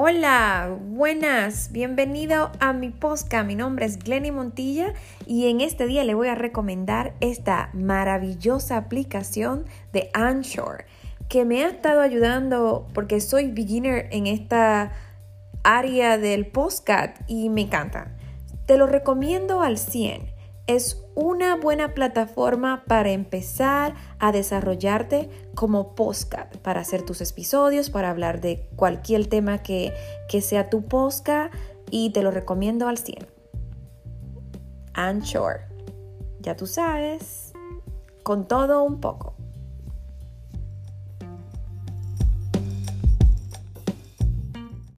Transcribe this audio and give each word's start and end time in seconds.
Hola, 0.00 0.78
buenas, 0.80 1.72
bienvenido 1.72 2.52
a 2.60 2.72
mi 2.72 2.90
podcast. 2.90 3.44
Mi 3.44 3.56
nombre 3.56 3.84
es 3.84 3.98
Glenny 3.98 4.30
Montilla 4.30 4.94
y 5.26 5.50
en 5.50 5.60
este 5.60 5.88
día 5.88 6.04
le 6.04 6.14
voy 6.14 6.28
a 6.28 6.36
recomendar 6.36 7.14
esta 7.18 7.70
maravillosa 7.72 8.76
aplicación 8.76 9.64
de 9.92 10.08
Anchor 10.14 10.84
que 11.28 11.44
me 11.44 11.64
ha 11.64 11.68
estado 11.70 12.00
ayudando 12.00 12.86
porque 12.94 13.20
soy 13.20 13.50
beginner 13.50 14.06
en 14.12 14.28
esta 14.28 14.92
área 15.64 16.16
del 16.16 16.46
podcast 16.46 17.16
y 17.26 17.48
me 17.50 17.62
encanta. 17.62 18.16
Te 18.66 18.78
lo 18.78 18.86
recomiendo 18.86 19.62
al 19.62 19.78
100 19.78 20.37
es 20.68 21.02
una 21.14 21.56
buena 21.56 21.94
plataforma 21.94 22.84
para 22.86 23.10
empezar 23.10 23.94
a 24.18 24.30
desarrollarte 24.32 25.30
como 25.54 25.94
podcast, 25.94 26.54
para 26.58 26.80
hacer 26.80 27.02
tus 27.02 27.22
episodios, 27.22 27.88
para 27.90 28.10
hablar 28.10 28.42
de 28.42 28.68
cualquier 28.76 29.26
tema 29.26 29.62
que, 29.62 29.94
que 30.28 30.42
sea 30.42 30.68
tu 30.68 30.84
podcast 30.84 31.52
y 31.90 32.10
te 32.10 32.22
lo 32.22 32.30
recomiendo 32.30 32.86
al 32.86 32.98
100. 32.98 33.26
Anchor, 34.92 35.60
ya 36.40 36.54
tú 36.54 36.66
sabes, 36.66 37.54
con 38.22 38.46
todo 38.46 38.82
un 38.82 39.00
poco. 39.00 39.37